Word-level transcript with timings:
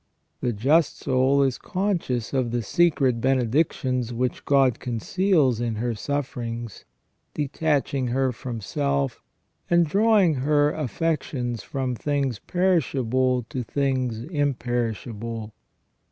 The 0.39 0.51
just 0.51 0.97
soul 0.97 1.43
is 1.43 1.59
conscious 1.59 2.33
of 2.33 2.49
the 2.49 2.63
secret 2.63 3.21
benedictions 3.21 4.11
which 4.11 4.45
God 4.45 4.79
conceals 4.79 5.61
in 5.61 5.75
her 5.75 5.93
sufferings, 5.93 6.85
detaching 7.35 8.07
her 8.07 8.31
from 8.31 8.61
self, 8.61 9.21
and 9.69 9.85
drawing 9.85 10.33
her 10.41 10.71
affections 10.71 11.61
from 11.61 11.93
things 11.93 12.39
perishable 12.39 13.43
to 13.49 13.61
things 13.61 14.21
imperishable. 14.23 15.53